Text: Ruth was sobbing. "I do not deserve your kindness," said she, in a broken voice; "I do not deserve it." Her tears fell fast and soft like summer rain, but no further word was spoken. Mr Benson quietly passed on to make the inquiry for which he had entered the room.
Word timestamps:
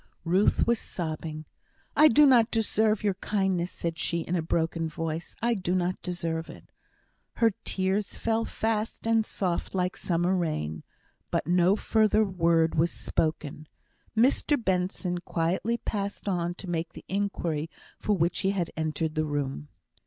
Ruth 0.25 0.65
was 0.65 0.79
sobbing. 0.79 1.45
"I 1.95 2.07
do 2.07 2.25
not 2.25 2.49
deserve 2.49 3.03
your 3.03 3.13
kindness," 3.13 3.69
said 3.69 3.99
she, 3.99 4.21
in 4.21 4.35
a 4.35 4.41
broken 4.41 4.89
voice; 4.89 5.35
"I 5.43 5.53
do 5.53 5.75
not 5.75 6.01
deserve 6.01 6.49
it." 6.49 6.71
Her 7.33 7.51
tears 7.65 8.15
fell 8.15 8.43
fast 8.43 9.05
and 9.05 9.23
soft 9.27 9.75
like 9.75 9.95
summer 9.95 10.35
rain, 10.35 10.83
but 11.29 11.45
no 11.45 11.75
further 11.75 12.23
word 12.25 12.73
was 12.73 12.91
spoken. 12.91 13.67
Mr 14.17 14.57
Benson 14.57 15.19
quietly 15.19 15.77
passed 15.77 16.27
on 16.27 16.55
to 16.55 16.67
make 16.67 16.93
the 16.93 17.05
inquiry 17.07 17.69
for 17.99 18.17
which 18.17 18.39
he 18.39 18.49
had 18.49 18.71
entered 18.75 19.13
the 19.13 19.25
room. 19.25 19.67